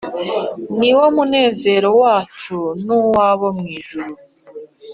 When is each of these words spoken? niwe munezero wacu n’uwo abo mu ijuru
niwe 0.79 1.05
munezero 1.15 1.89
wacu 2.01 2.57
n’uwo 2.83 3.15
abo 3.29 3.47
mu 3.57 3.65
ijuru 3.77 4.13